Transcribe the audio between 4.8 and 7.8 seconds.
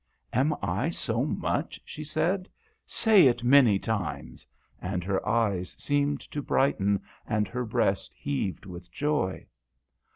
and her eyes seemed to brighten and her